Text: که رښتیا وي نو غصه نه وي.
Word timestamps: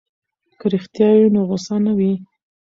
که 0.59 0.65
رښتیا 0.73 1.09
وي 1.17 1.27
نو 1.33 1.41
غصه 1.49 1.75
نه 1.85 1.93
وي. 1.97 2.13